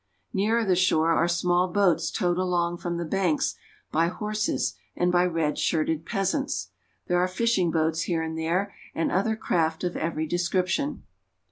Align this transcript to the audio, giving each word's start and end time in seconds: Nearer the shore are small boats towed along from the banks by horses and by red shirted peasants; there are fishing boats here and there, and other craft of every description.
Nearer 0.33 0.65
the 0.65 0.75
shore 0.75 1.11
are 1.11 1.27
small 1.27 1.67
boats 1.67 2.09
towed 2.09 2.39
along 2.39 2.77
from 2.77 2.97
the 2.97 3.05
banks 3.05 3.53
by 3.91 4.07
horses 4.07 4.73
and 4.95 5.11
by 5.11 5.27
red 5.27 5.59
shirted 5.59 6.07
peasants; 6.07 6.71
there 7.05 7.19
are 7.19 7.27
fishing 7.27 7.69
boats 7.69 8.01
here 8.05 8.23
and 8.23 8.35
there, 8.35 8.73
and 8.95 9.11
other 9.11 9.35
craft 9.35 9.83
of 9.83 9.95
every 9.95 10.25
description. 10.25 11.03